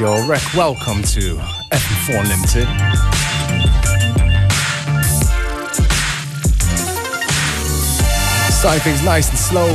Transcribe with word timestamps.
Yes, 0.00 0.28
rec. 0.28 0.54
Welcome 0.54 1.02
to 1.02 1.34
FM4 1.72 2.22
Limited. 2.28 2.68
Starting 8.52 8.80
things 8.82 9.04
nice 9.04 9.28
and 9.28 9.38
slow 9.38 9.66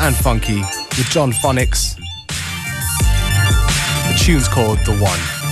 and 0.00 0.16
funky 0.16 0.60
with 0.96 1.10
Jon 1.10 1.32
Phonics. 1.32 1.96
The 4.08 4.18
tune's 4.18 4.48
called 4.48 4.78
The 4.86 4.96
One. 4.96 5.43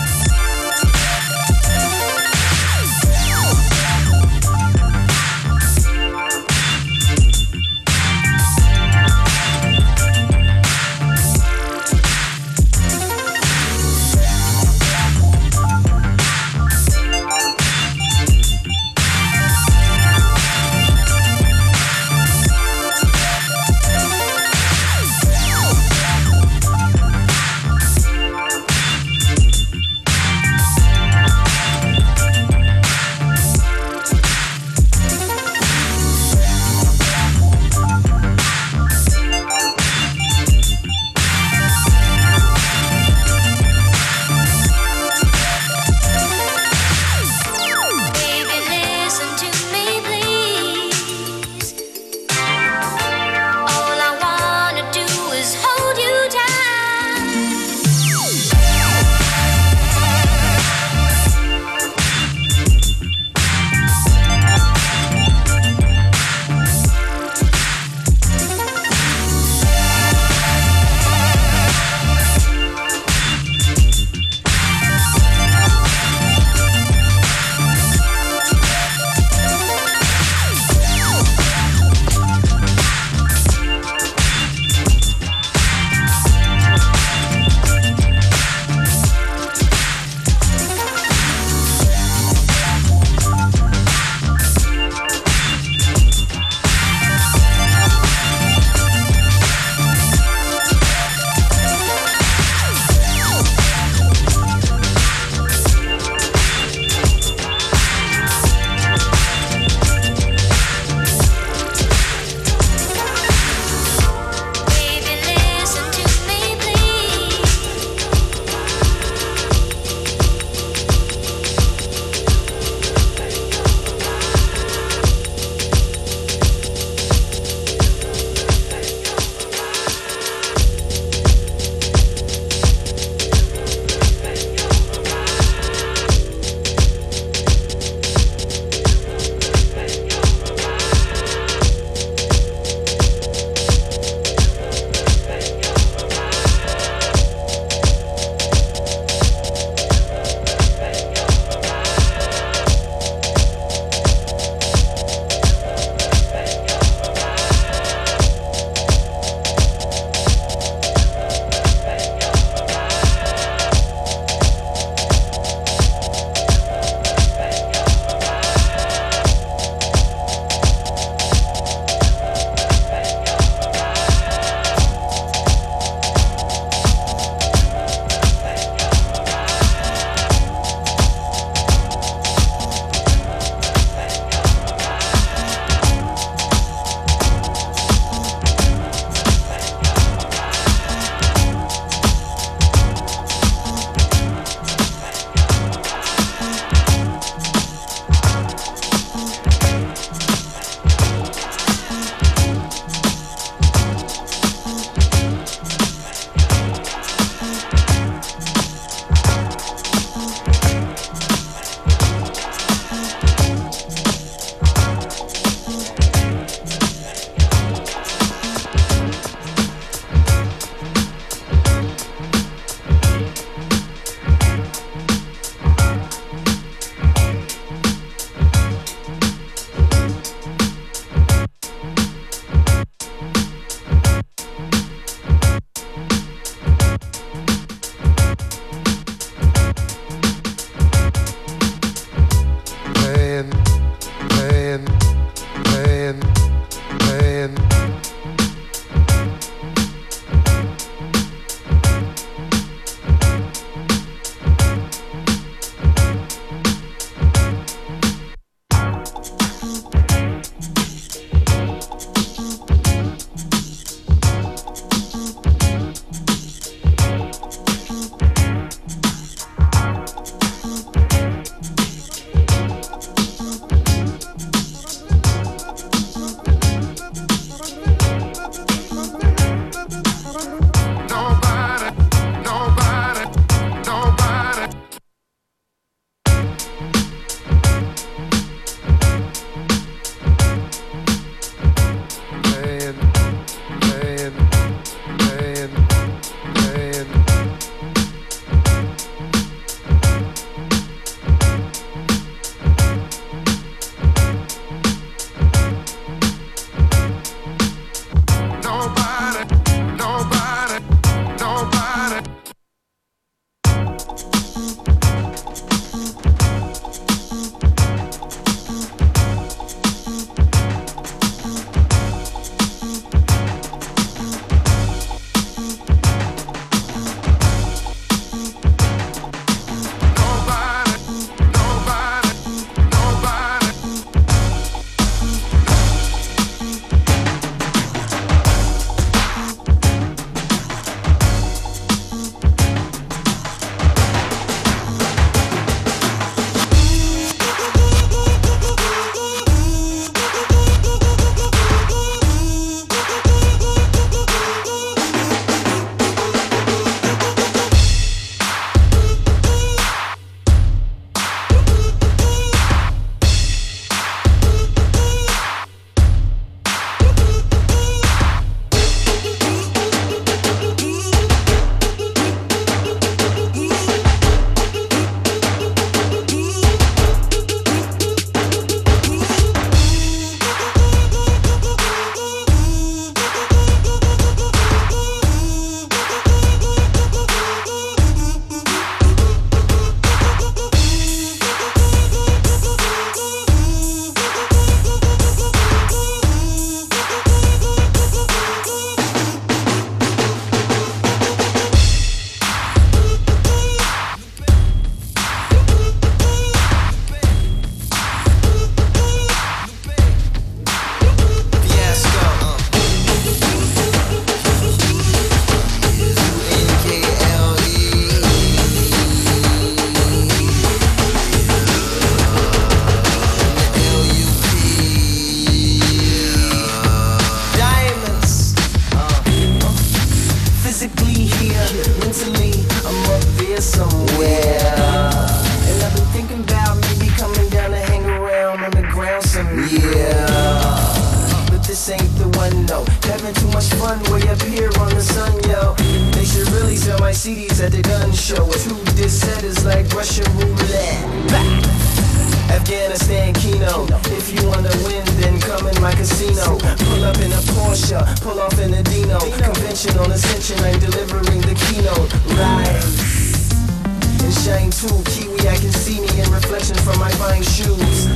Kiwi, 465.09 465.49
I 465.49 465.57
can 465.57 465.73
see 465.73 466.01
me 466.01 466.11
in 466.21 466.29
reflection 466.31 466.77
from 466.85 466.99
my 466.99 467.11
fine 467.17 467.43
shoes. 467.43 468.13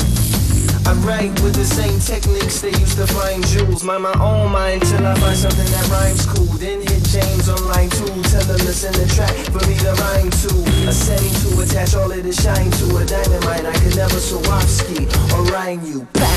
I 0.87 0.92
write 1.02 1.35
with 1.42 1.54
the 1.54 1.64
same 1.64 1.99
techniques 1.99 2.61
they 2.61 2.71
used 2.71 2.97
to 2.99 3.06
find 3.06 3.45
jewels. 3.47 3.83
Mind 3.83 4.04
my 4.04 4.14
own 4.21 4.52
mind 4.52 4.83
till 4.83 5.04
I 5.04 5.14
find 5.18 5.37
something 5.37 5.66
that 5.66 5.88
rhymes 5.88 6.26
cool. 6.26 6.47
Then 6.62 6.80
hit 6.80 7.02
James 7.11 7.49
on 7.49 7.59
line 7.66 7.90
two. 7.90 8.06
Tell 8.30 8.45
him 8.45 8.61
to 8.61 8.73
send 8.73 8.95
the 8.95 9.06
track 9.14 9.35
for 9.50 9.62
me 9.66 9.76
to 9.83 9.92
rhyme 9.99 10.30
to. 10.30 10.50
A 10.88 10.92
setting 10.92 11.35
to 11.42 11.62
attach 11.62 11.95
all 11.97 12.12
of 12.12 12.23
the 12.23 12.33
shine 12.33 12.71
to 12.71 12.97
a 12.99 13.04
dynamite. 13.04 13.66
I 13.66 13.73
could 13.83 13.97
never 13.97 14.21
Swarovski 14.21 15.11
or 15.35 15.42
rhyme 15.50 15.83
you. 15.85 16.06
Bah. 16.12 16.37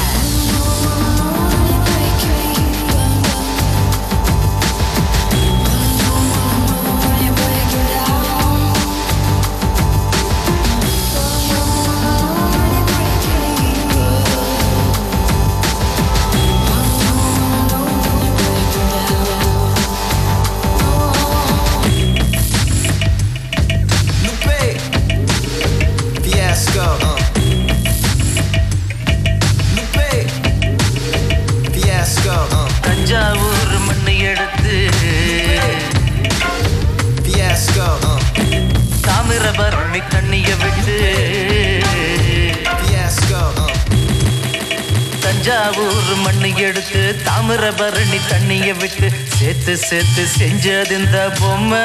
சேர்த்து 49.78 49.88
சேர்த்து 49.88 50.24
செஞ்சது 50.40 51.00
இந்த 51.00 51.32
பொம்மை. 51.40 51.80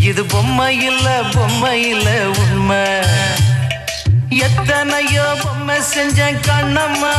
இது 0.00 0.24
பொம்மை 0.24 0.84
இல்ல 0.84 1.22
பொம்மை 1.34 1.88
இல்ல 1.88 2.30
உண்மை. 2.38 2.86
எத்தனையோ 4.28 5.36
பொம்மை 5.42 5.80
செஞ்ச 5.80 6.32
கண்ணம்மா. 6.32 7.14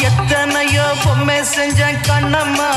எத்தனையோ 0.00 0.92
பொம்மை 1.04 1.44
செஞ்ச 1.44 1.92
கண்ணம்மா. 1.92 2.70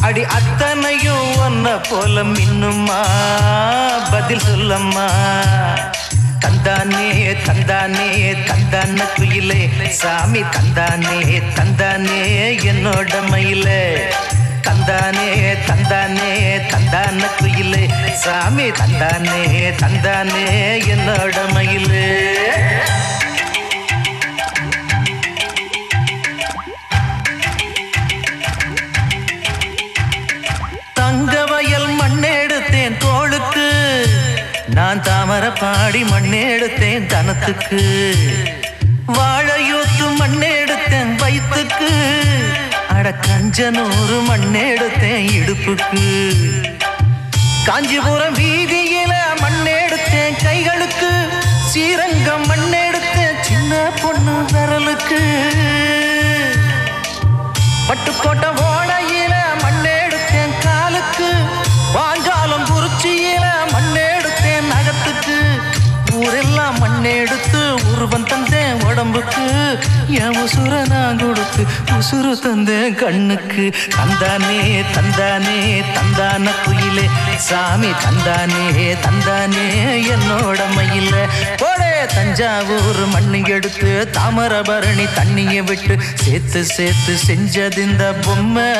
அடி 0.00 0.24
அத்தனையும் 0.24 1.32
ஒன்ன 1.34 1.78
போல 1.90 2.22
மின்னுமா 2.22 3.00
பதில் 4.10 4.40
சொல்லம்மா. 4.40 5.08
தந்தானே 6.42 7.06
தந்தானே 7.46 8.08
தந்தான 8.48 9.00
குயிலே. 9.16 9.60
சாமி 9.90 10.42
தந்தானே 10.54 11.18
தந்தானே 11.56 12.20
என்னோட 12.68 13.12
மயிலே. 13.28 13.82
தந்தானே 14.66 15.28
தந்தானே 15.68 16.30
தந்தான 16.70 17.22
குயிலே. 17.38 17.84
சாமி 18.14 18.68
தந்தானே 18.70 19.40
தந்தானே 19.82 20.44
என்னோட 20.92 21.36
மயிலே. 21.52 22.06
நான் 34.92 35.02
தாமர 35.02 35.44
பாடி 35.60 36.02
மண்ணெடுத்தேன் 36.02 37.06
தனத்துக்கு. 37.06 37.78
வாழையூத்து 39.14 40.06
மண்ணெடுத்தேன் 40.20 41.12
வயிற்றுக்கு 41.16 41.90
அட 42.88 43.14
கஞ்சனூறு 43.26 44.16
மண்ணெடுத்தேன் 44.28 45.28
இடுப்புக்கு. 45.38 46.04
காஞ்சிபுரம் 47.64 48.34
வீதியில 48.34 49.14
மண்ணெடுத்தேன் 49.44 50.36
கைகளுக்கு. 50.44 51.10
ஸ்ரீரங்கம் 51.70 52.46
மண்ணெடுத்தேன் 52.50 53.40
சின்ன 53.40 53.74
பொண்ணு 54.02 54.36
விரலுக்கு. 54.52 55.22
பட்டுக்கோட்டை 57.88 58.50
உருவம் 68.12 68.30
தந்தேன் 68.32 68.84
உடம்புக்கு. 68.84 69.44
என் 70.08 70.34
உசுர 70.40 70.88
நான் 70.88 71.18
கொடுத்து 71.18 71.62
உசுறு 71.92 72.32
தந்தேன் 72.46 72.94
கண்ணுக்கு. 72.94 73.64
தந்தானே 73.98 74.58
தந்தானே 74.96 75.60
தந்தான 75.94 76.50
குயிலே. 76.64 77.06
சாமி 77.36 77.90
தந்தானே 78.04 78.96
தந்தானே 79.04 79.64
என்னோட 80.12 80.60
மயில. 80.76 81.14
போடே 81.56 81.92
தஞ்சாவூர் 82.14 83.02
மண்ணு 83.12 83.40
எடுத்து 83.44 84.08
தாமரபரணி 84.12 85.06
தண்ணியை 85.14 85.64
விட்டு 85.64 85.96
சேர்த்து 86.14 86.64
சேர்த்து 86.64 87.14
செஞ்சது 87.26 87.78
இந்த 87.78 88.14
பொம்மை. 88.24 88.72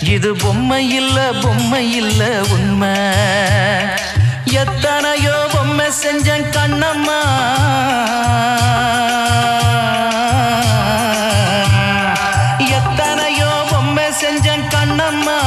இது 0.00 0.36
பொம்மை 0.36 0.94
இல்ல 0.94 1.32
பொம்மை 1.42 1.96
இல்ல 1.96 2.40
உண்மை. 2.50 2.96
எத்தனையோ 4.54 5.46
பொம்மை 5.52 5.90
செஞ்ச 5.90 6.38
கண்ணம்மா. 6.38 7.18
எத்தனையோ 12.58 13.64
பொம்மை 13.70 14.12
செஞ்ச 14.12 14.56
கண்ணம்மா. 14.56 15.38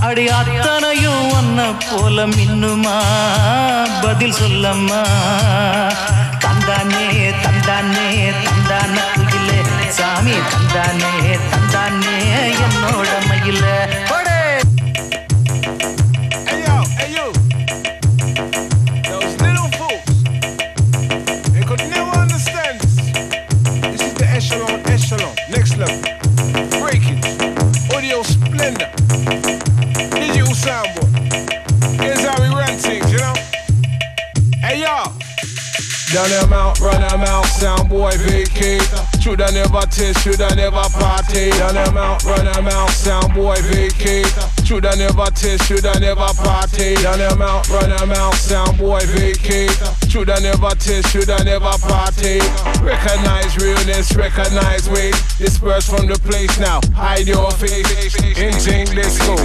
அடி 0.00 0.28
அத்தனையும் 0.28 1.30
ஒன்ன 1.30 1.74
போல 1.90 2.26
மின்னுமா? 2.26 2.96
பதில் 4.02 4.32
சொல்லம்மா. 4.32 5.02
தந்தானே 6.38 7.34
தந்தானே 7.42 8.32
தந்தான 8.44 9.00
குயிலே. 9.16 9.88
சாமி 9.88 10.32
தந்தானே 10.32 11.38
தந்தானே 11.50 12.16
என்னோட 12.62 13.08
மயில. 13.28 13.64
Vacate. 39.36 39.46
Shoulda 39.46 39.52
never 39.52 39.86
taste, 39.86 40.20
shoulda 40.24 40.54
never 40.54 40.88
party. 40.96 41.50
Down 41.50 41.74
them 41.74 41.96
out, 41.96 42.24
run 42.24 42.44
them 42.44 42.68
out, 42.68 42.90
sound 42.90 43.34
boy 43.34 43.56
vacate. 43.62 44.26
Shoulda 44.64 44.96
never 44.96 45.26
taste, 45.30 45.64
shoulda 45.64 45.98
never 46.00 46.28
party. 46.42 46.94
Down 46.96 47.18
them 47.18 47.42
out, 47.42 47.68
run 47.68 47.90
them 47.90 48.12
out, 48.12 48.34
sound 48.34 48.78
boy 48.78 49.00
vacate. 49.06 49.70
Shoulda 50.08 50.40
never 50.40 50.70
taste, 50.76 51.10
shoulda 51.10 51.42
never 51.44 51.72
party. 51.84 52.40
Recognize 52.82 53.56
realness, 53.58 54.14
recognize 54.16 54.88
weight. 54.90 55.14
Disperse 55.38 55.88
from 55.88 56.06
the 56.06 56.18
place 56.18 56.58
now, 56.58 56.80
hide 56.94 57.26
your 57.26 57.50
face. 57.52 57.86
In 58.38 58.52
Jing 58.60 58.86
Disco, 58.94 59.36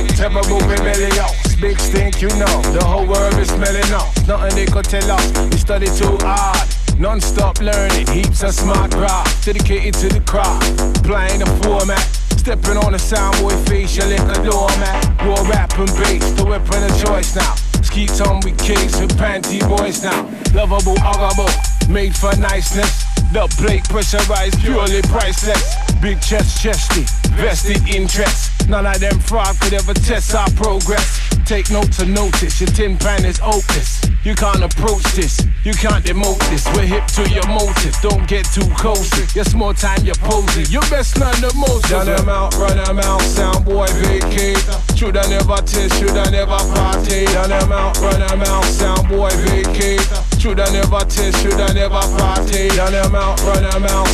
belly 0.84 1.20
out. 1.20 1.36
Big 1.60 1.80
stink, 1.80 2.22
you 2.22 2.30
know. 2.30 2.62
The 2.74 2.84
whole 2.84 3.06
world 3.06 3.36
is 3.36 3.50
smelling 3.50 3.92
out. 3.92 4.10
Nothing 4.28 4.56
they 4.56 4.66
could 4.66 4.86
tell 4.86 5.12
us. 5.12 5.52
We 5.52 5.58
study 5.58 5.88
too 5.88 6.18
hard. 6.22 6.81
Non-stop 7.02 7.60
learning, 7.62 8.06
heaps 8.14 8.44
of 8.44 8.54
smart 8.54 8.92
graph 8.92 9.44
Dedicated 9.44 9.96
to 9.96 10.08
the 10.08 10.20
craft, 10.20 10.80
applying 11.00 11.40
the 11.40 11.48
format 11.64 11.98
Stepping 12.38 12.78
on 12.78 12.92
the 12.92 12.98
soundboy 12.98 13.54
face, 13.68 13.98
you 13.98 14.06
lick 14.06 14.22
a 14.22 14.38
doormat. 14.42 15.22
Raw 15.26 15.42
rap 15.50 15.78
and 15.78 15.90
bass, 15.98 16.26
the 16.34 16.46
weapon 16.46 16.84
of 16.84 17.06
choice 17.06 17.36
now. 17.36 17.54
Skeets 17.82 18.22
on 18.22 18.40
with 18.42 18.58
case 18.58 19.00
with 19.00 19.18
panty 19.18 19.62
boys 19.62 20.04
now. 20.04 20.26
Lovable, 20.54 20.96
huggable, 20.96 21.50
made 21.88 22.16
for 22.16 22.36
niceness. 22.38 23.06
The 23.34 23.48
plate 23.58 23.84
pressurized, 23.86 24.60
purely 24.60 25.02
priceless. 25.04 25.76
Big 26.02 26.20
chest, 26.22 26.62
chesty, 26.62 27.06
vested 27.34 27.88
interest. 27.88 28.68
None 28.68 28.88
of 28.88 29.00
them 29.00 29.20
fraud 29.20 29.60
could 29.60 29.74
ever 29.74 29.94
test 29.94 30.34
our 30.34 30.50
progress. 30.52 31.31
Take 31.46 31.70
note 31.70 31.92
to 31.94 32.06
notice, 32.06 32.62
your 32.62 32.70
tin 32.70 32.98
pan 32.98 33.26
is 33.26 33.40
opus. 33.42 34.02
You 34.24 34.36
can't 34.36 34.64
approach 34.64 35.04
this, 35.14 35.42
you 35.66 35.74
can't 35.74 36.04
demote 36.06 36.40
this. 36.50 36.66
We're 36.76 36.86
hip 36.86 37.06
to 37.18 37.30
your 37.30 37.46
motive, 37.48 37.94
don't 38.02 38.26
get 38.28 38.46
too 38.46 38.68
cozy. 38.80 39.28
Your 39.36 39.46
more 39.56 39.74
time, 39.74 40.06
you're 40.06 40.16
posing. 40.16 40.66
You 40.72 40.80
best 40.90 41.20
learn 41.20 41.36
the 41.42 41.52
most. 41.56 41.92
Run 41.92 42.06
them 42.06 42.30
out, 42.30 42.56
run 42.56 42.78
them 42.78 43.00
out, 43.00 43.22
sound 43.22 43.66
boy 43.66 43.88
vacate. 43.88 44.64
Shoulda 44.96 45.28
never 45.28 45.58
taste, 45.58 46.00
shoulda 46.00 46.30
never 46.32 46.58
party. 46.72 47.26
Run 47.36 47.50
them 47.50 47.72
out, 47.72 47.98
run 48.00 48.20
them 48.20 48.42
out, 48.44 48.64
sound 48.66 49.10
boy 49.10 49.30
vacate. 49.44 50.08
Shoulda 50.40 50.72
never 50.72 51.04
taste, 51.06 51.42
shoulda 51.42 51.74
never 51.74 52.02
party. 52.16 52.70
Run 52.78 52.94
them 52.94 53.16
out, 53.16 53.42
run 53.44 53.64
them 53.64 53.84
out, 53.86 54.08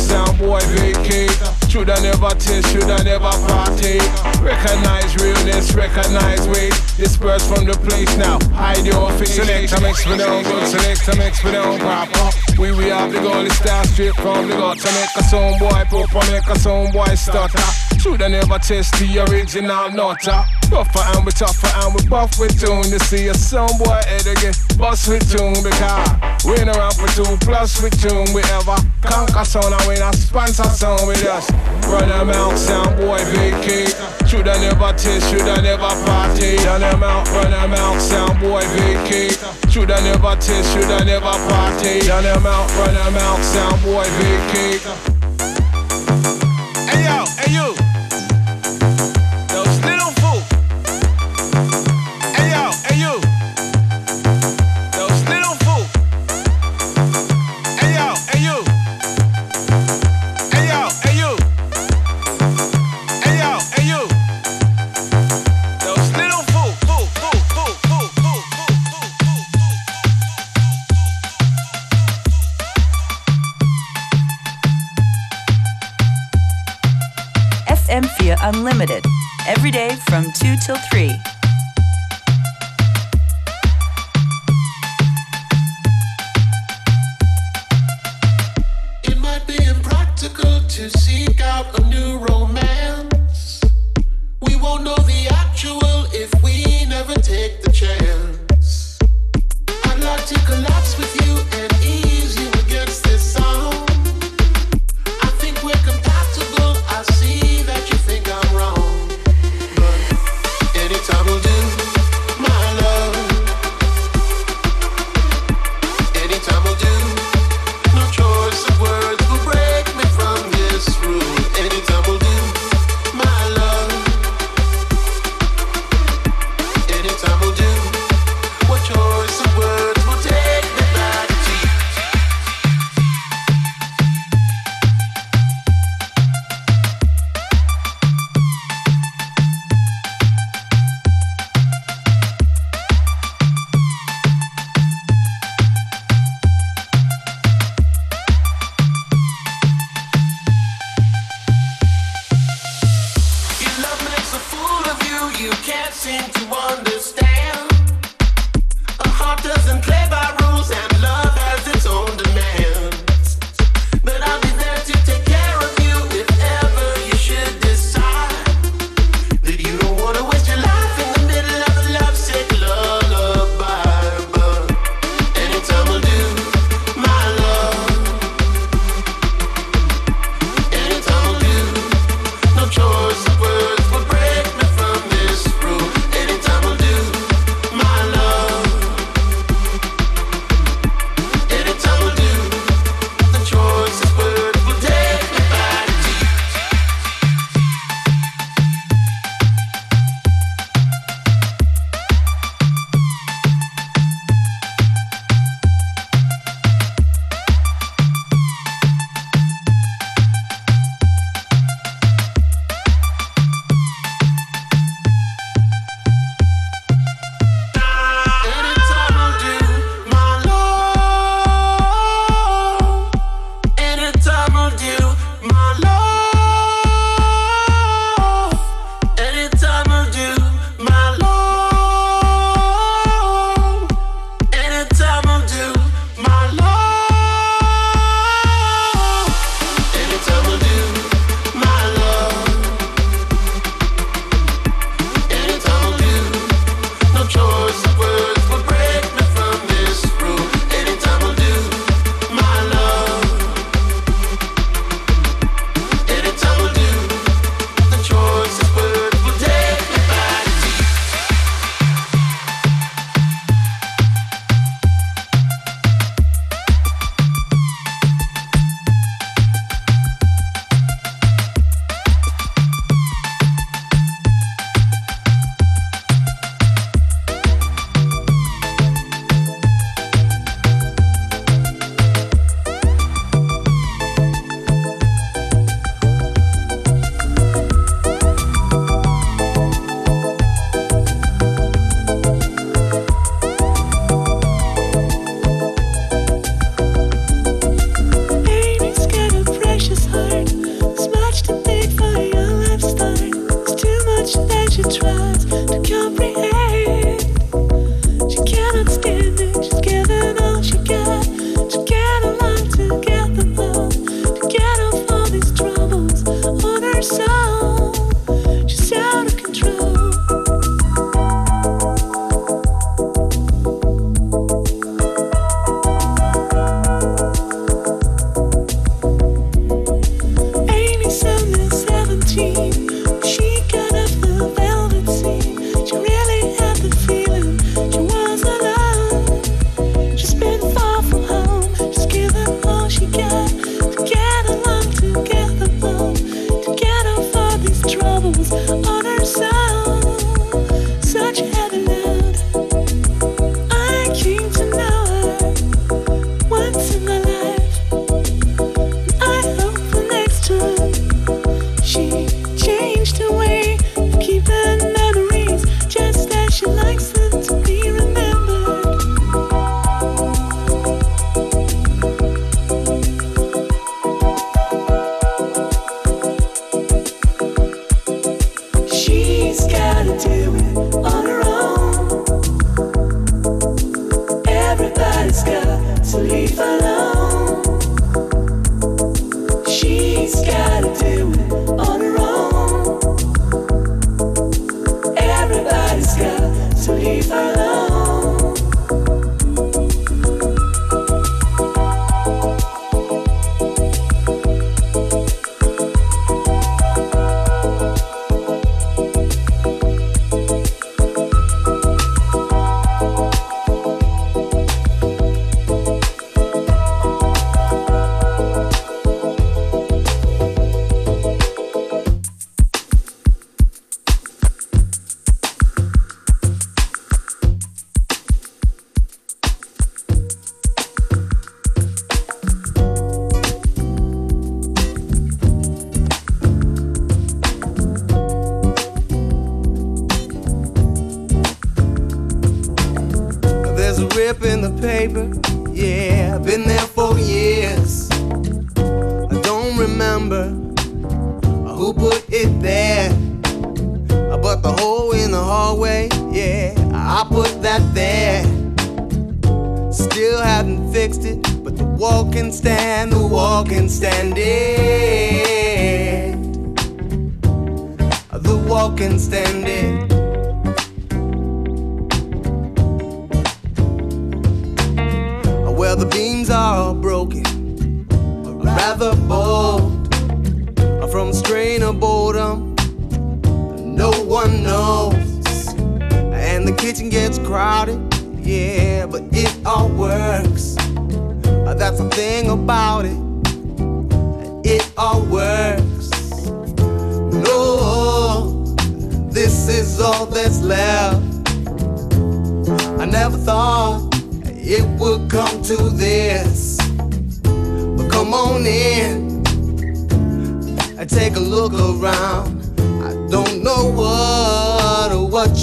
vacate. 1.84 1.98
Shoulda 1.98 2.02
never 2.02 2.34
taste, 2.34 2.68
shoulda 2.72 3.04
never 3.04 3.30
party. 3.46 3.98
Recognize 4.42 5.16
realness, 5.16 5.74
recognize 5.74 6.46
weight. 6.48 6.72
Disperse 6.96 7.46
from 7.46 7.64
the 7.64 7.74
place 7.86 8.16
now. 8.16 8.38
Hide 8.54 8.86
your 8.86 9.10
face. 9.12 9.36
Select 9.36 9.72
a 9.72 9.80
mix 9.80 10.06
with 10.06 10.18
them 10.18 10.42
good, 10.42 10.66
select 10.68 11.08
a 11.08 11.16
mix 11.16 11.44
with 11.44 11.52
them 11.52 11.78
proper. 11.78 12.30
We 12.60 12.72
we 12.72 12.88
have 12.88 13.12
the 13.12 13.20
goal, 13.20 13.48
start 13.50 13.86
straight 13.86 14.14
from 14.16 14.48
the 14.48 14.56
gut 14.56 14.78
to 14.78 14.92
make 14.92 15.16
a 15.16 15.22
sound 15.24 15.58
boy 15.60 15.84
pop 15.90 16.30
make 16.30 16.46
a 16.46 16.58
sound 16.58 16.92
boy 16.92 17.14
stutter. 17.14 17.87
Shoulda 18.08 18.26
never 18.30 18.56
test 18.56 18.96
the 18.96 19.20
original 19.28 19.92
nutter. 19.92 20.40
Rougher 20.72 21.04
and 21.12 21.28
we 21.28 21.32
tougher 21.32 21.68
and 21.84 21.92
we 21.92 22.00
buff 22.08 22.40
with 22.40 22.56
tune. 22.56 22.88
To 22.88 22.98
see 23.04 23.28
a 23.28 23.34
sound 23.36 23.76
boy 23.76 24.00
head 24.08 24.24
again, 24.24 24.56
bust 24.80 25.12
with 25.12 25.28
tune 25.28 25.60
because 25.60 26.08
we 26.40 26.56
ain't 26.56 26.72
around 26.72 26.96
for 26.96 27.04
two 27.12 27.36
plus 27.44 27.76
with 27.84 27.92
tune. 28.00 28.32
We 28.32 28.40
ever 28.56 28.80
conquer 29.04 29.44
sound 29.44 29.76
and 29.76 29.84
we 29.84 30.00
not 30.00 30.16
sponsor 30.16 30.64
sound 30.72 31.04
with 31.04 31.20
us. 31.28 31.52
Run 31.84 32.08
them 32.08 32.32
out, 32.32 32.56
sound 32.56 32.96
boy 32.96 33.20
vacate. 33.28 33.92
Shoulda 34.24 34.56
never 34.56 34.88
test, 34.96 35.28
shoulda 35.28 35.60
never 35.60 35.92
party. 36.08 36.56
Run 36.64 36.80
them 36.80 37.04
out, 37.04 37.28
run 37.28 37.52
them 37.52 37.76
out, 37.76 38.00
sound 38.00 38.40
boy 38.40 38.64
vacate. 38.72 39.36
Shoulda 39.68 40.00
never 40.00 40.32
test, 40.40 40.72
shoulda 40.72 41.04
never 41.04 41.36
party. 41.52 42.08
Run 42.08 42.24
them 42.24 42.46
out, 42.48 42.72
run 42.72 42.96
them 42.96 43.20
out, 43.20 43.40
sound 43.44 43.76
boy 43.84 44.08
vacate. 44.16 44.80
Hey 46.88 47.04
yo, 47.04 47.28
hey 47.36 47.52
you. 47.52 47.87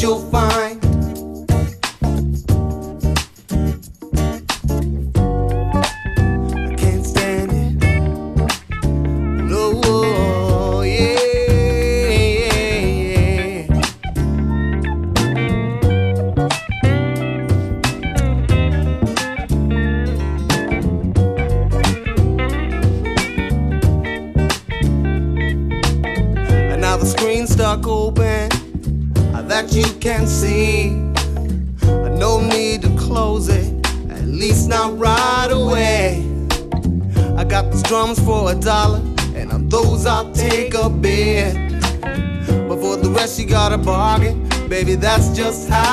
you'll 0.06 0.22
find 0.30 0.65
just 45.36 45.68
how 45.68 45.85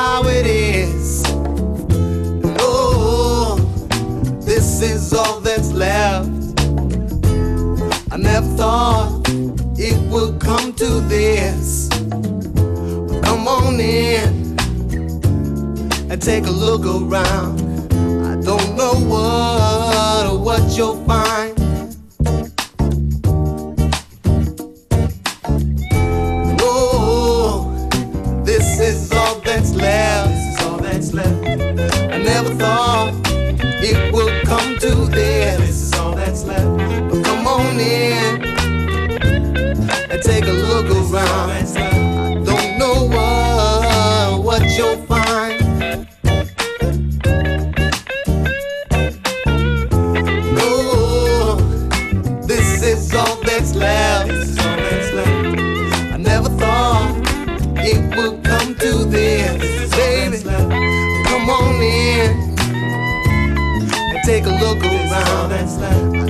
take 64.43 64.53
a 64.53 64.65
look 64.65 64.83
around. 64.85 66.22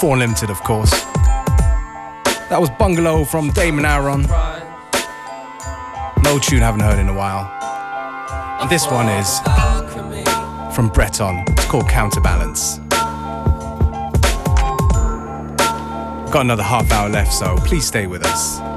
4 0.00 0.16
Limited, 0.16 0.48
of 0.48 0.62
course. 0.62 0.90
That 2.50 2.58
was 2.60 2.70
Bungalow 2.78 3.24
from 3.24 3.50
Damon 3.50 3.84
Aaron. 3.84 4.22
No 6.22 6.38
tune 6.38 6.62
I 6.62 6.66
haven't 6.66 6.80
heard 6.80 7.00
in 7.00 7.08
a 7.08 7.14
while. 7.14 7.50
And 8.60 8.70
this 8.70 8.86
one 8.86 9.08
is 9.08 9.40
from 10.74 10.88
Breton. 10.88 11.44
It's 11.48 11.64
called 11.66 11.88
Counterbalance. 11.88 12.78
Got 16.30 16.42
another 16.42 16.62
half 16.62 16.92
hour 16.92 17.08
left, 17.08 17.32
so 17.32 17.56
please 17.56 17.84
stay 17.84 18.06
with 18.06 18.24
us. 18.24 18.67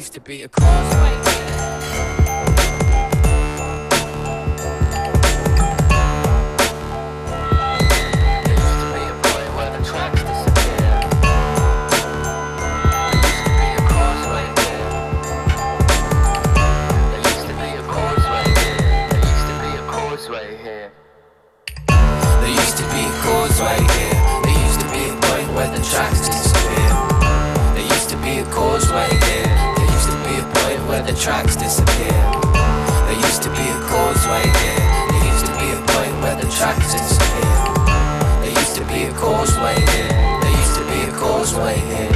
used 0.00 0.14
to 0.14 0.20
be 0.22 0.42
a 0.44 0.48
cause 0.48 1.00
tracks 31.20 31.54
disappear. 31.54 32.08
There 33.04 33.20
used 33.20 33.42
to 33.42 33.50
be 33.50 33.60
a 33.60 33.80
causeway 33.92 34.40
here. 34.40 34.80
There 35.10 35.26
used 35.30 35.44
to 35.44 35.52
be 35.52 35.68
a 35.68 35.80
point 35.92 36.14
where 36.22 36.36
the 36.36 36.48
tracks 36.50 36.94
disappear. 36.94 37.56
There 38.40 38.50
used 38.50 38.74
to 38.76 38.84
be 38.86 39.02
a 39.04 39.12
causeway 39.12 39.74
here. 39.74 40.40
There 40.40 40.50
used 40.50 40.76
to 40.76 40.84
be 40.88 41.00
a 41.02 41.12
causeway 41.18 41.78
here. 41.78 42.12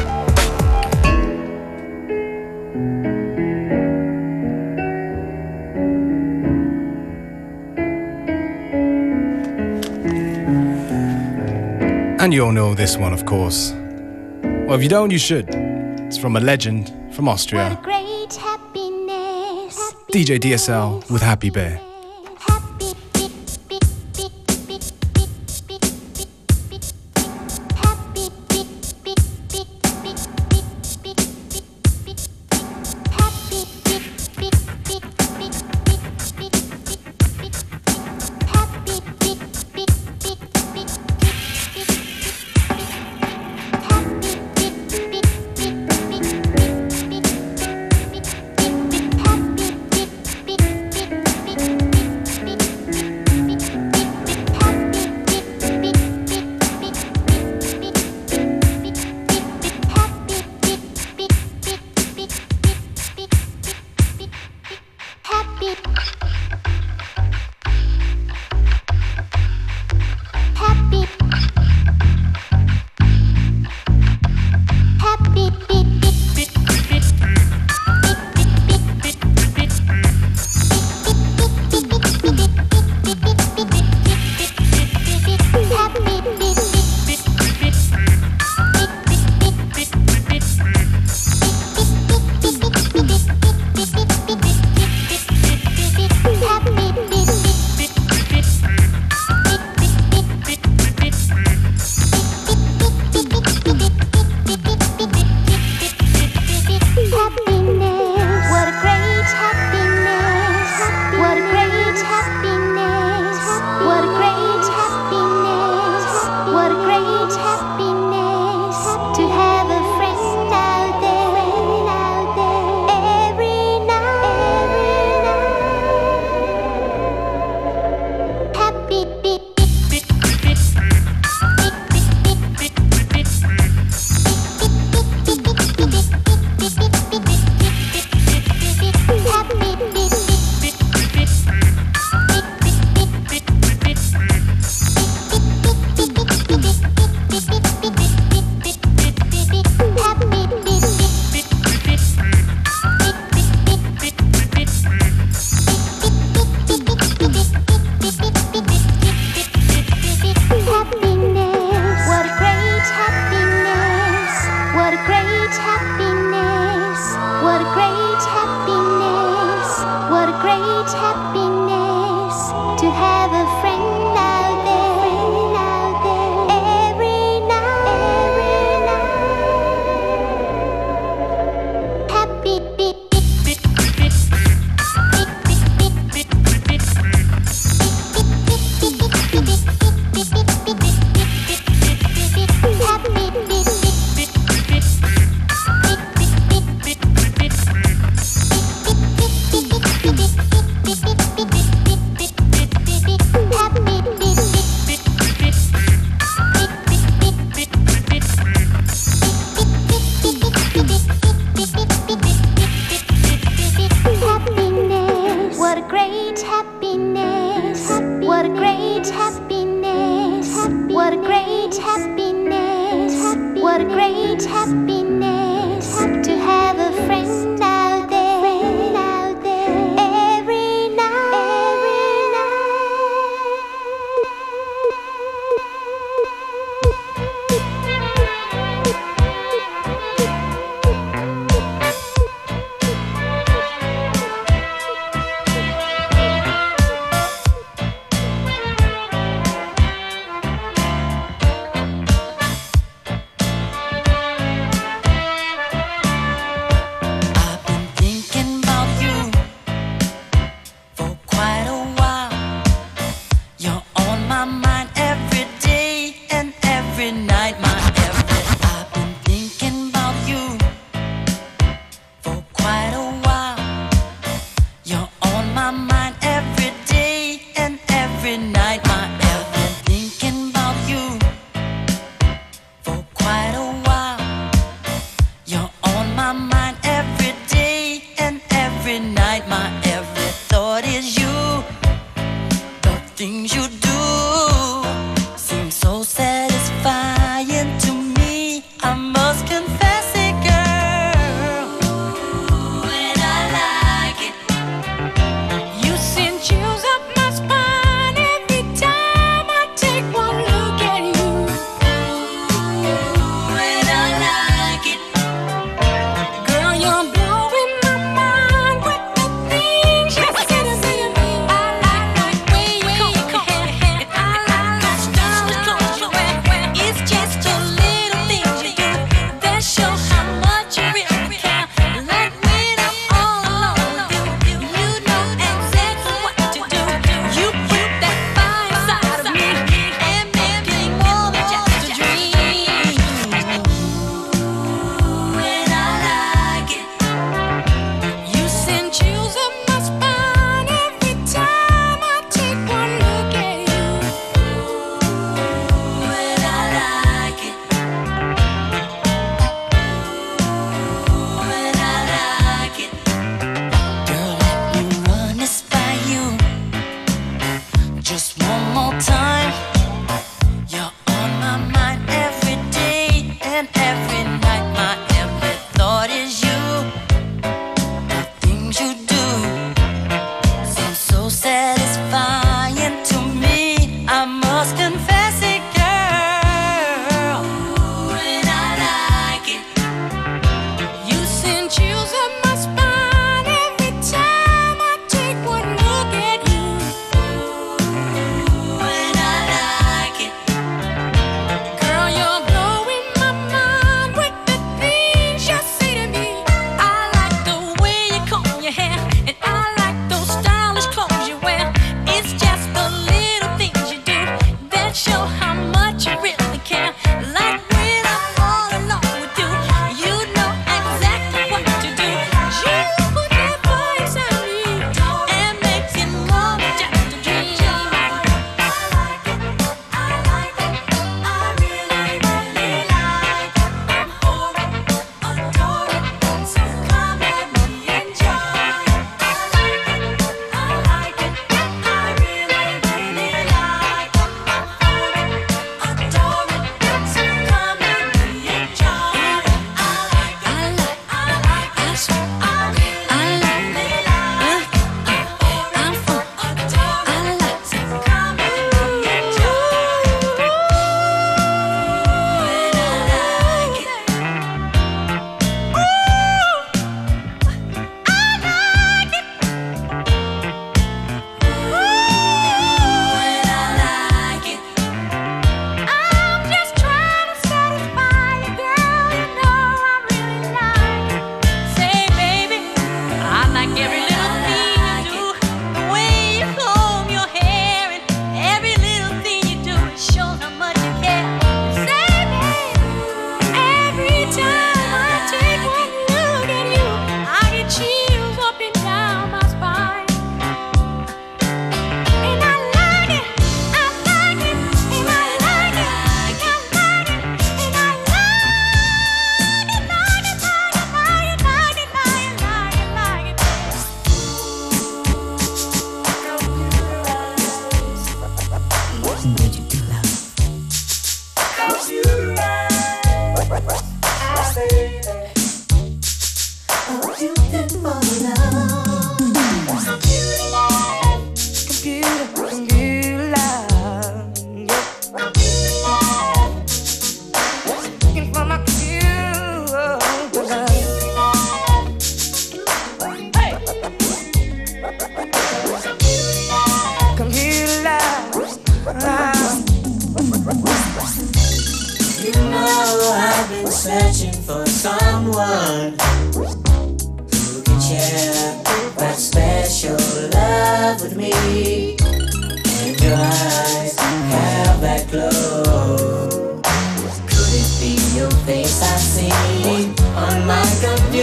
And 12.20 12.32
you 12.32 12.46
all 12.46 12.52
know 12.52 12.74
this 12.74 12.96
one, 12.96 13.12
of 13.12 13.26
course. 13.26 13.74
Well, 14.42 14.72
if 14.72 14.82
you 14.82 14.88
don't, 14.88 15.10
you 15.10 15.18
should. 15.18 15.50
It's 15.50 16.16
from 16.16 16.36
a 16.36 16.40
legend 16.40 16.90
from 17.14 17.28
Austria. 17.28 17.78
DJ 20.14 20.38
DSL 20.38 21.10
with 21.10 21.22
Happy 21.22 21.50
Bear. 21.50 21.93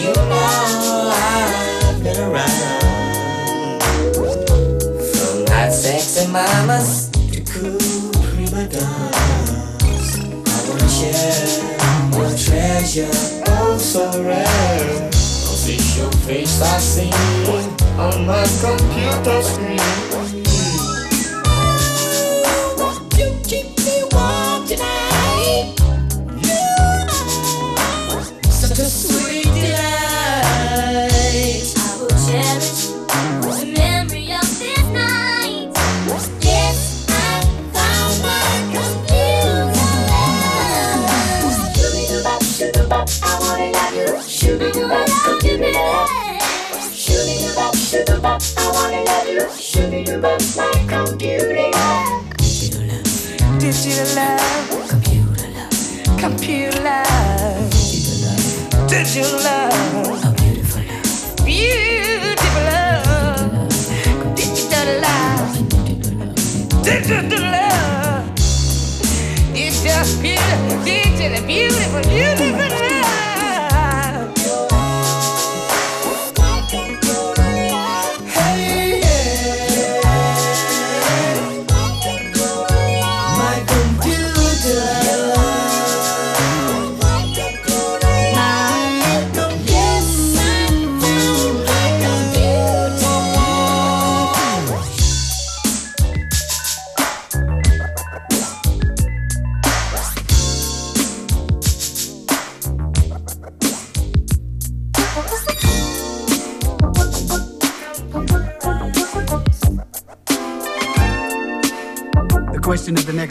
You 0.00 0.14
know 0.14 1.12
I've 1.12 2.02
been 2.02 2.16
around 2.16 3.82
from 5.12 5.46
hot 5.52 5.72
sexy 5.72 6.26
mamas 6.32 7.10
to 7.32 7.40
cool 7.42 7.78
prima 8.32 8.64
donnas. 8.66 10.08
I 10.16 10.58
wanna 10.68 10.88
share 10.88 11.60
your 12.16 12.32
treasure, 12.38 13.12
oh 13.48 13.76
so 13.78 14.04
rare. 14.24 15.10
Official 15.10 16.10
face 16.26 16.62
I 16.62 16.78
see 16.78 17.12
on 17.98 18.26
my 18.26 18.44
computer 18.64 19.42
screen. 19.42 20.29
Computer. 51.20 51.70
Love. 51.70 52.24
Digital 53.58 54.08
love. 54.16 54.78
Computer 56.18 56.80
love. 56.80 57.70
Computer. 58.88 59.70
Beautiful 61.44 62.62
love. 62.70 63.68
Digital 64.34 64.90
love. 65.00 65.52
Digital 66.82 67.44
love. 67.50 68.32
It's 69.54 69.82
just 69.82 70.22
beautiful, 70.22 70.84
digital, 70.84 71.46
beautiful, 71.46 72.02
beautiful 72.02 72.79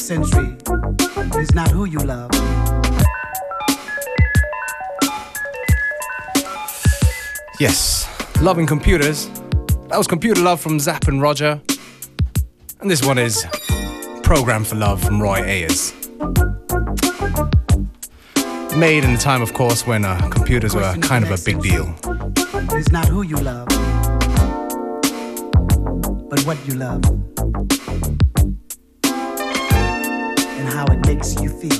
century 0.10 0.57
is 1.39 1.53
not 1.53 1.70
who 1.70 1.86
you 1.86 1.99
love, 1.99 2.32
Yes, 7.60 8.07
loving 8.41 8.66
computers. 8.66 9.30
That 9.89 9.97
was 9.97 10.07
Computer 10.07 10.41
Love 10.41 10.60
from 10.60 10.80
Zapp 10.80 11.07
and 11.07 11.22
Roger. 11.22 11.62
And 12.82 12.89
this 12.89 13.05
one 13.05 13.20
is 13.20 13.45
Program 14.24 14.64
for 14.64 14.78
Love 14.78 15.03
from 15.03 15.22
Roy 15.22 15.43
Ayers. 15.43 15.93
Made 18.76 19.03
in 19.03 19.12
a 19.12 19.18
time, 19.20 19.43
of 19.43 19.53
course, 19.53 19.86
when 19.86 20.05
uh, 20.05 20.28
computers 20.30 20.74
were 20.74 20.95
kind 21.01 21.24
of 21.24 21.30
a 21.30 21.38
big 21.45 21.62
deal. 21.62 21.86
is 22.76 22.91
not 22.91 23.07
who 23.07 23.22
you 23.22 23.36
love, 23.36 23.68
but 26.32 26.39
what 26.47 26.57
you 26.66 26.74
love 26.74 27.28
how 30.80 30.86
it 30.93 31.05
makes 31.05 31.36
you 31.41 31.49
feel. 31.49 31.77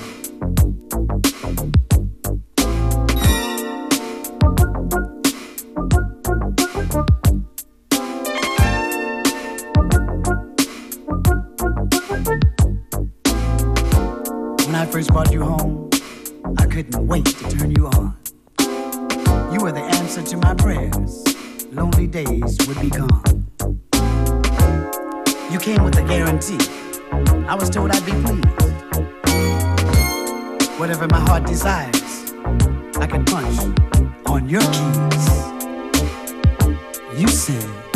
When 14.66 14.76
I 14.76 14.86
first 14.92 15.12
brought 15.12 15.32
you 15.32 15.44
home, 15.44 15.90
I 16.58 16.66
couldn't 16.66 17.08
wait 17.08 17.26
to 17.26 17.58
turn 17.58 17.72
you 17.72 17.88
on. 17.88 18.18
You 19.54 19.62
were 19.62 19.72
the 19.72 19.88
answer 20.00 20.22
to 20.24 20.36
my 20.36 20.54
prayers. 20.56 21.24
Lonely 21.72 22.08
days 22.08 22.58
would 22.68 22.82
be 22.82 22.90
gone. 22.90 23.48
You 25.50 25.60
came 25.60 25.86
with 25.86 25.98
a 25.98 26.06
guarantee. 26.06 26.60
I 27.48 27.56
was 27.56 27.70
told 27.70 27.92
I'd 27.92 28.06
be 28.06 28.12
pleased. 28.12 28.69
Whatever 30.78 31.08
my 31.08 31.20
heart 31.20 31.46
desires, 31.46 32.34
I 32.98 33.08
can 33.08 33.26
punch 33.26 33.60
on 34.26 34.48
your 34.48 34.62
keys. 34.62 35.28
You 37.20 37.28
said, 37.28 37.89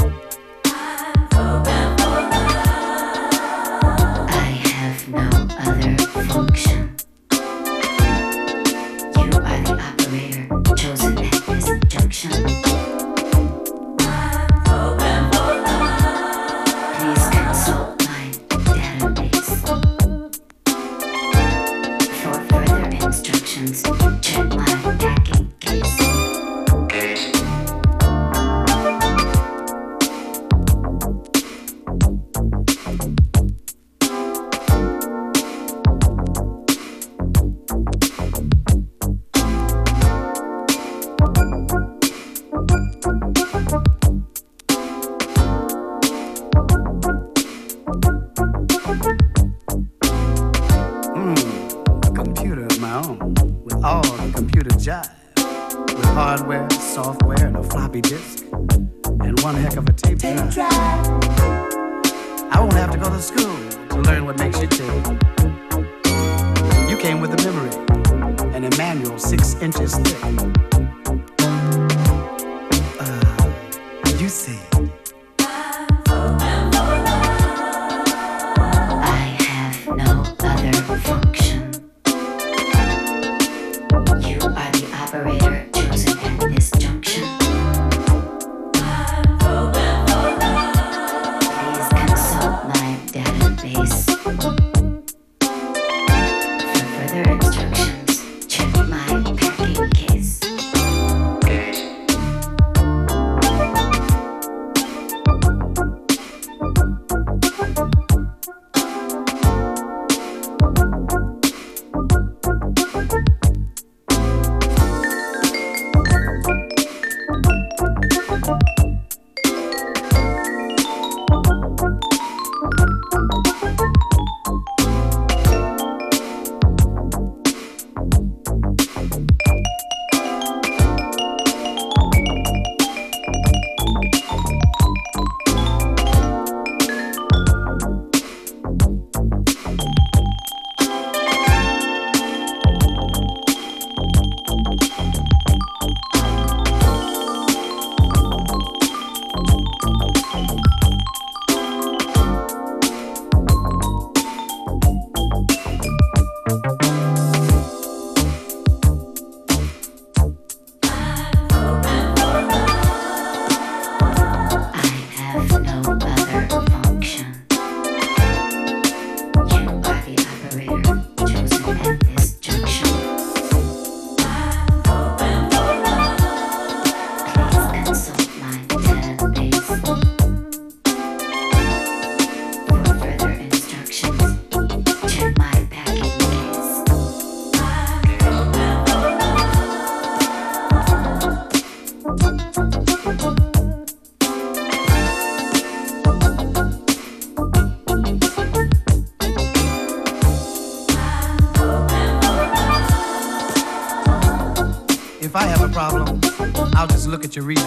look 207.13 207.23
at 207.23 207.35
your 207.35 207.45
reading 207.45 207.63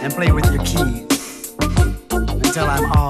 and 0.00 0.10
play 0.14 0.32
with 0.32 0.46
your 0.46 0.64
keys 0.64 1.54
until 2.10 2.64
I'm 2.64 2.90
all. 2.92 3.09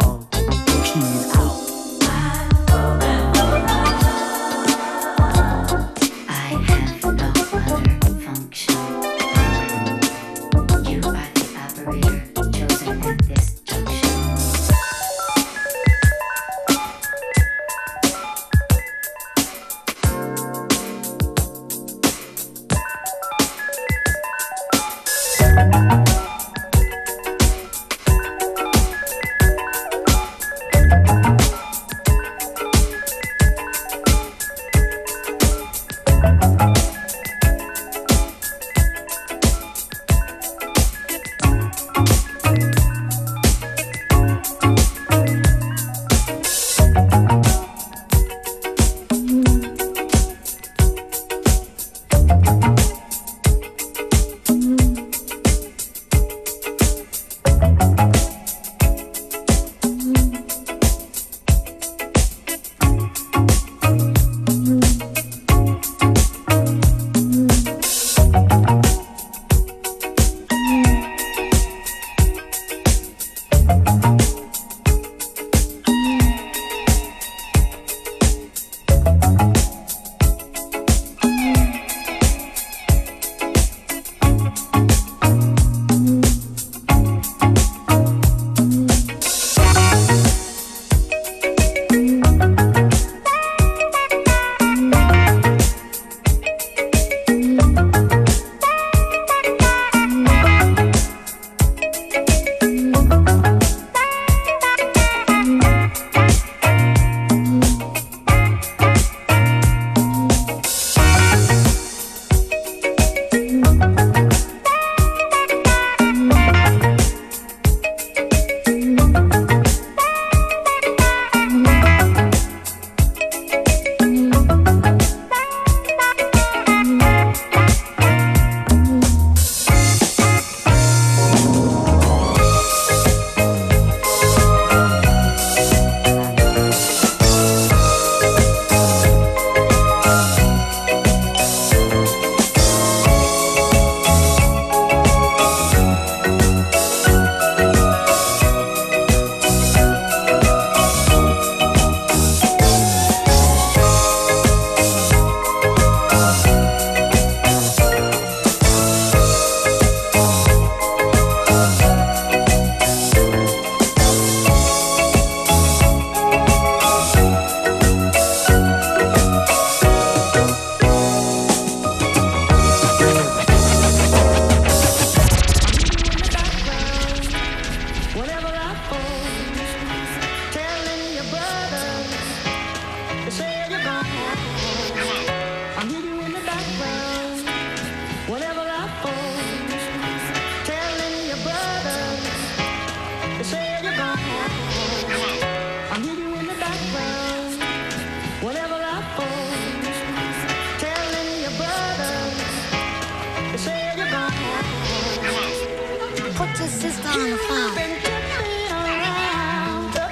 On 207.10 207.30
the 207.30 207.36
phone. 207.38 207.74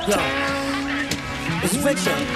Yo, 0.09 0.19
it's 1.63 1.77
Richard. 1.77 2.27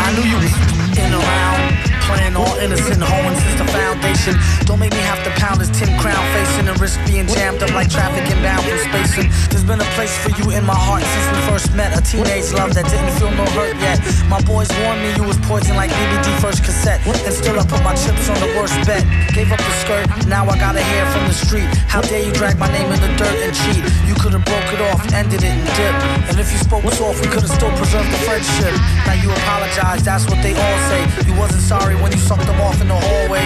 I 0.00 0.12
knew 0.14 0.26
you 0.26 0.38
was 0.42 0.54
in 0.98 1.12
around, 1.14 1.77
playing 2.08 2.34
all 2.34 2.56
innocent, 2.56 3.04
hoeing 3.04 3.36
since 3.36 3.56
the 3.60 3.68
foundation. 3.68 4.34
Don't 4.64 4.80
make 4.80 4.92
me 4.96 5.04
have 5.04 5.20
to 5.24 5.30
pound 5.36 5.60
this 5.60 5.70
tin 5.76 5.92
crown 6.00 6.24
facing 6.32 6.66
and 6.66 6.76
risk 6.80 6.96
being 7.06 7.28
jammed 7.28 7.62
up 7.62 7.70
like 7.76 7.92
traffic 7.92 8.24
inbound 8.32 8.64
from 8.64 8.80
spacing. 8.88 9.28
There's 9.52 9.64
been 9.64 9.80
a 9.80 9.90
place 9.94 10.16
for 10.24 10.32
you 10.40 10.56
in 10.56 10.64
my 10.64 10.74
heart 10.74 11.04
since 11.04 11.26
we 11.28 11.38
first 11.52 11.68
met. 11.76 11.92
A 11.92 12.00
teenage 12.00 12.50
love 12.56 12.72
that 12.74 12.88
didn't 12.88 13.12
feel 13.20 13.30
no 13.36 13.44
hurt 13.52 13.76
yet. 13.78 14.00
My 14.32 14.40
boys 14.42 14.72
warned 14.80 15.04
me 15.04 15.12
you 15.14 15.24
was 15.28 15.36
poison 15.44 15.76
like 15.76 15.92
BBD 15.92 16.32
first 16.40 16.64
cassette. 16.64 17.04
And 17.04 17.34
still 17.34 17.60
I 17.60 17.64
put 17.68 17.84
my 17.84 17.94
chips 17.94 18.28
on 18.32 18.40
the 18.40 18.50
worst 18.56 18.76
bet. 18.88 19.04
Gave 19.36 19.52
up 19.52 19.60
the 19.60 19.74
skirt, 19.84 20.08
now 20.26 20.48
I 20.48 20.56
gotta 20.56 20.82
hear 20.82 21.04
from 21.12 21.28
the 21.28 21.36
street. 21.36 21.68
How 21.92 22.00
dare 22.00 22.24
you 22.24 22.32
drag 22.32 22.58
my 22.58 22.72
name 22.72 22.88
in 22.88 23.00
the 23.04 23.12
dirt 23.20 23.36
and 23.44 23.52
cheat? 23.52 23.84
You 24.08 24.14
could've 24.16 24.44
broke 24.48 24.70
it 24.72 24.80
off, 24.88 25.04
ended 25.12 25.44
it 25.44 25.52
and 25.52 25.68
dipped. 25.76 26.02
And 26.32 26.36
if 26.40 26.48
you 26.52 26.58
spoke 26.58 26.88
soft, 26.94 27.20
we 27.20 27.28
could've 27.28 27.50
still 27.50 27.72
preserved 27.76 28.08
the 28.08 28.20
friendship. 28.24 28.72
Now 29.04 29.18
you 29.20 29.28
apologize, 29.30 30.02
that's 30.02 30.24
what 30.30 30.40
they 30.42 30.54
all 30.56 30.78
say. 30.88 31.02
You 31.26 31.34
wasn't 31.36 31.62
sorry 31.62 31.97
when 32.02 32.12
you 32.12 32.18
sucked 32.18 32.46
them 32.46 32.60
off 32.60 32.80
in 32.80 32.88
the 32.88 32.94
hallway. 32.94 33.44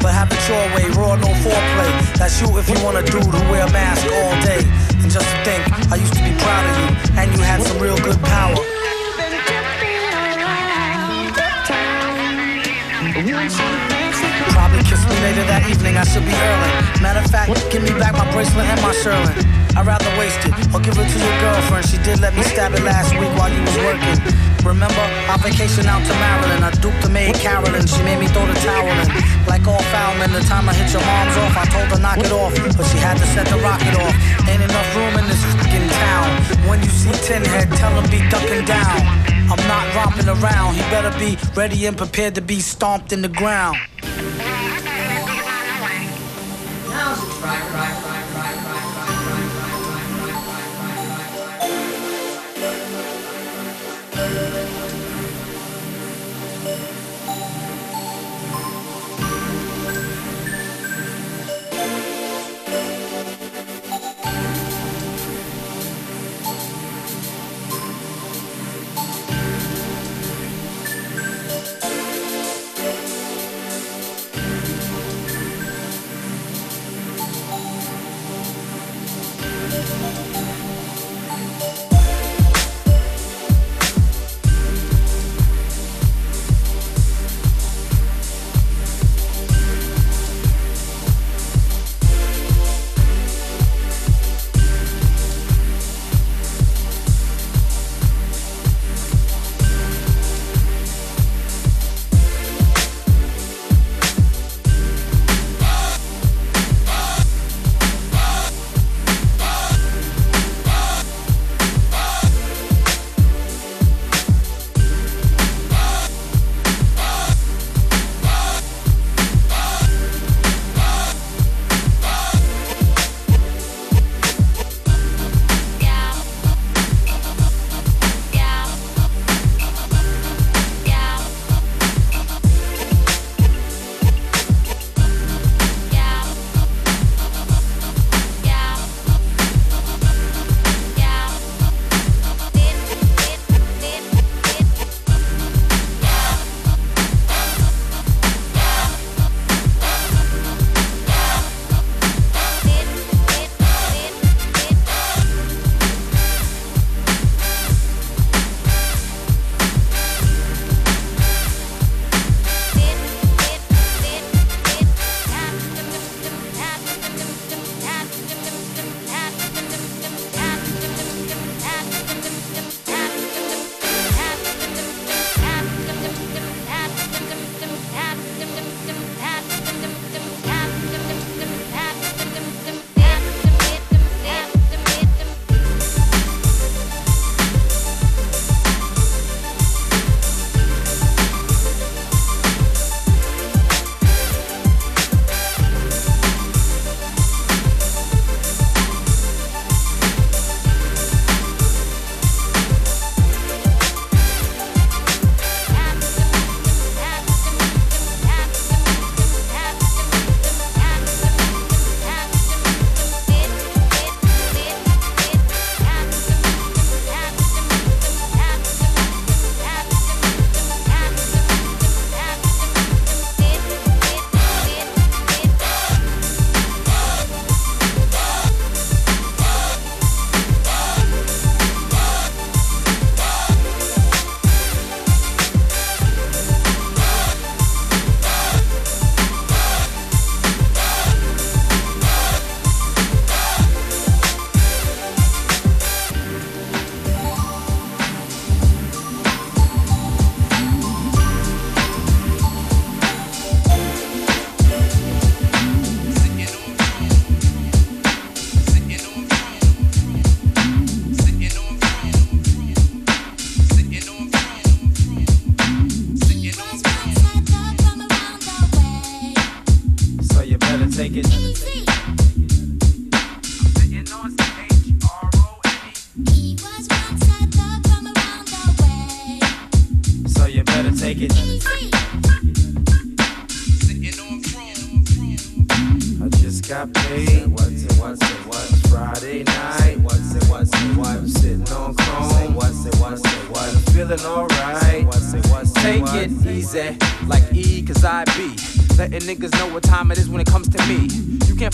But 0.00 0.12
have 0.12 0.28
it 0.30 0.42
your 0.48 0.64
way, 0.76 0.84
raw, 0.92 1.16
no 1.16 1.30
foreplay. 1.40 1.90
That's 2.18 2.40
you 2.40 2.48
if 2.58 2.68
you 2.68 2.76
want 2.84 2.98
a 2.98 3.02
dude 3.02 3.24
who 3.24 3.40
wear 3.50 3.66
a 3.66 3.72
mask 3.72 4.04
all 4.04 4.34
day. 4.44 4.62
And 5.00 5.10
just 5.10 5.24
to 5.24 5.38
think, 5.44 5.62
I 5.90 5.96
used 5.96 6.12
to 6.12 6.22
be 6.22 6.32
proud 6.40 6.64
of 6.68 6.74
you, 6.80 6.88
and 7.16 7.26
you 7.32 7.40
had 7.40 7.62
some 7.62 7.78
real 7.78 7.96
good 7.98 8.20
power. 8.22 8.56
Probably 14.52 14.82
kiss 14.84 15.02
me 15.08 15.16
later 15.22 15.44
that 15.48 15.64
evening, 15.70 15.96
I 15.96 16.04
should 16.04 16.24
be 16.24 16.34
early. 16.34 16.70
Matter 17.00 17.20
of 17.20 17.30
fact, 17.30 17.52
give 17.70 17.82
me 17.82 17.90
back 17.96 18.12
my 18.12 18.26
bracelet 18.32 18.66
and 18.66 18.80
my 18.82 18.92
Sherlin. 18.92 19.36
I'd 19.76 19.86
rather 19.86 20.06
waste 20.18 20.38
it 20.46 20.54
or 20.70 20.80
give 20.80 20.94
it 20.98 21.08
to 21.08 21.18
your 21.18 21.36
girlfriend. 21.40 21.86
She 21.88 21.98
did 21.98 22.20
let 22.20 22.34
me 22.34 22.42
stab 22.42 22.74
it 22.74 22.82
last 22.82 23.10
week 23.18 23.30
while 23.34 23.50
you 23.50 23.60
was 23.60 23.76
working. 23.82 24.43
Remember, 24.64 25.04
our 25.28 25.38
vacation 25.38 25.84
out 25.86 26.00
to 26.08 26.14
Maryland. 26.16 26.64
I 26.64 26.70
duped 26.80 27.02
the 27.02 27.10
maid 27.10 27.34
Carolyn. 27.36 27.86
She 27.86 28.02
made 28.02 28.18
me 28.18 28.26
throw 28.28 28.46
the 28.46 28.56
towel 28.64 28.88
in. 28.88 29.08
Like 29.46 29.68
all 29.68 29.82
foulmen, 29.92 30.32
the 30.32 30.40
time 30.48 30.68
I 30.68 30.72
hit 30.72 30.90
your 30.90 31.04
mom's 31.04 31.36
off, 31.36 31.56
I 31.56 31.64
told 31.68 31.88
her 31.92 32.00
knock 32.00 32.18
it 32.18 32.32
off. 32.32 32.54
But 32.76 32.86
she 32.88 32.96
had 32.96 33.18
to 33.18 33.26
set 33.36 33.46
the 33.46 33.58
rocket 33.60 33.94
off. 34.00 34.14
Ain't 34.48 34.64
enough 34.64 34.88
room 34.96 35.14
in 35.20 35.26
this 35.28 35.44
fucking 35.60 35.88
town. 36.00 36.28
When 36.68 36.80
you 36.80 36.88
see 36.88 37.12
Tin 37.28 37.44
Head, 37.44 37.68
tell 37.76 37.92
him 37.92 38.08
be 38.10 38.24
ducking 38.32 38.64
down. 38.64 39.04
I'm 39.52 39.60
not 39.68 39.84
romping 39.94 40.28
around. 40.28 40.74
He 40.74 40.80
better 40.88 41.12
be 41.18 41.36
ready 41.54 41.84
and 41.84 41.96
prepared 41.96 42.34
to 42.36 42.40
be 42.40 42.60
stomped 42.60 43.12
in 43.12 43.20
the 43.20 43.28
ground. 43.28 43.76
take 47.44 47.93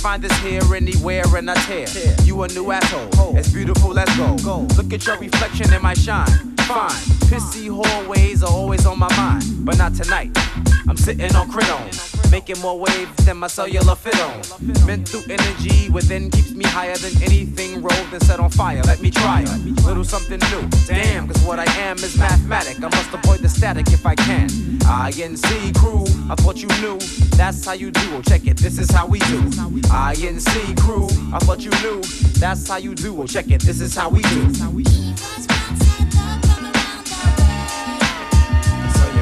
can't 0.00 0.20
find 0.20 0.22
this 0.22 0.38
here 0.40 0.74
anywhere 0.74 1.24
and 1.36 1.50
I 1.50 1.54
tear. 1.66 1.86
You 2.22 2.42
a 2.42 2.48
new 2.48 2.70
asshole, 2.70 3.36
as 3.36 3.52
beautiful 3.52 3.98
as 3.98 4.08
gold. 4.16 4.76
Look 4.76 4.92
at 4.92 5.06
your 5.06 5.18
reflection 5.18 5.72
in 5.72 5.82
my 5.82 5.94
shine. 5.94 6.26
Fine, 6.60 7.02
pissy 7.28 7.68
hallways 7.68 8.42
are 8.42 8.50
always 8.50 8.86
on 8.86 8.98
my 8.98 9.14
mind, 9.16 9.44
but 9.64 9.76
not 9.76 9.94
tonight. 9.94 10.30
I'm 10.88 10.96
sitting 10.96 11.34
on 11.34 11.50
critone, 11.50 11.92
making 12.40 12.62
more 12.62 12.78
waves 12.78 13.14
than 13.26 13.36
my 13.36 13.46
cellular 13.46 13.92
on. 13.92 14.86
Mental 14.86 15.20
energy 15.28 15.90
within 15.90 16.30
keeps 16.30 16.52
me 16.52 16.64
higher 16.64 16.96
than 16.96 17.22
anything 17.22 17.82
rolled 17.82 18.12
and 18.12 18.22
set 18.22 18.40
on 18.40 18.48
fire. 18.48 18.82
Let 18.84 19.02
me 19.02 19.10
try 19.10 19.42
it. 19.42 19.84
Little 19.84 20.04
something 20.04 20.40
new. 20.50 20.66
Damn, 20.86 21.28
cause 21.28 21.42
what 21.44 21.58
I 21.58 21.66
am 21.80 21.98
is 21.98 22.16
mathematic. 22.16 22.78
I 22.78 22.88
must 22.88 23.12
avoid 23.12 23.40
the 23.40 23.48
static 23.48 23.88
if 23.88 24.06
I 24.06 24.14
can. 24.14 24.48
INC 24.48 25.76
crew, 25.76 26.04
I 26.30 26.34
thought 26.36 26.62
you 26.62 26.68
knew. 26.80 26.98
That's 27.36 27.66
how 27.66 27.74
you 27.74 27.90
do. 27.90 28.22
Check 28.22 28.46
it, 28.46 28.56
this 28.56 28.78
is 28.78 28.90
how 28.90 29.06
we 29.06 29.18
do. 29.18 29.42
INC 29.90 30.80
crew, 30.80 31.08
I 31.34 31.40
thought 31.40 31.60
you 31.60 31.72
knew. 31.82 32.00
That's 32.40 32.66
how 32.66 32.78
you 32.78 32.94
do. 32.94 33.26
Check 33.26 33.50
it, 33.50 33.60
this 33.60 33.82
is 33.82 33.94
how 33.94 34.08
we 34.08 34.22
do. 34.22 34.54
So 34.54 34.70
you 34.72 34.84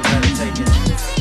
better 0.02 0.36
take 0.36 0.60
it. 0.60 1.17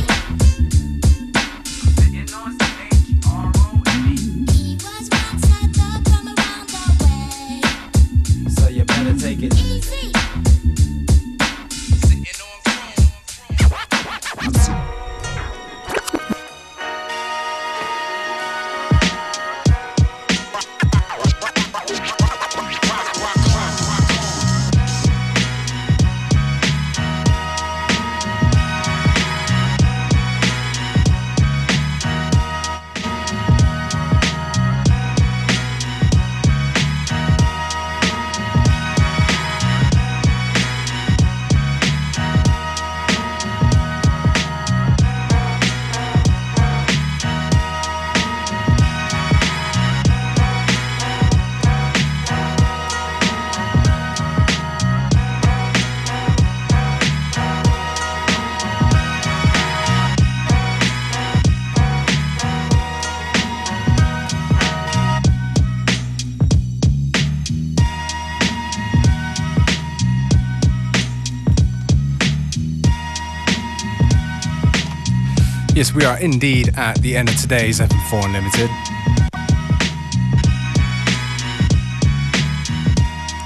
We 75.98 76.06
are 76.06 76.20
indeed 76.20 76.72
at 76.78 76.96
the 77.02 77.18
end 77.18 77.28
of 77.28 77.36
today's 77.42 77.80
FM4 77.80 78.26
Unlimited. 78.26 78.70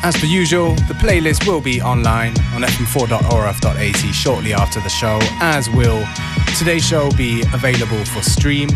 As 0.04 0.18
per 0.18 0.26
usual, 0.26 0.76
the 0.90 0.96
playlist 0.96 1.48
will 1.48 1.62
be 1.62 1.82
online 1.82 2.38
on 2.54 2.64
fm4.orf.at 2.64 3.96
shortly 4.14 4.54
after 4.54 4.82
the 4.82 4.90
show, 4.90 5.18
as 5.40 5.70
will 5.70 6.06
today's 6.60 6.86
show 6.86 7.10
be 7.12 7.42
available 7.54 8.04
for 8.04 8.22
stream 8.22 8.68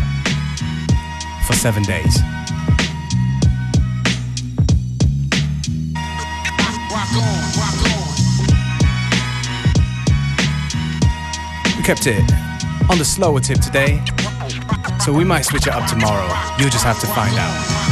for 1.46 1.52
seven 1.52 1.82
days. 1.82 2.18
Kept 11.84 12.06
it 12.06 12.45
on 12.90 12.98
the 12.98 13.04
slower 13.04 13.40
tip 13.40 13.60
today, 13.60 14.02
so 15.04 15.12
we 15.12 15.24
might 15.24 15.42
switch 15.42 15.66
it 15.66 15.72
up 15.72 15.88
tomorrow. 15.88 16.26
You'll 16.58 16.70
just 16.70 16.84
have 16.84 17.00
to 17.00 17.06
find 17.06 17.34
out. 17.36 17.85